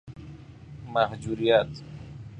محجوریت 0.93 1.67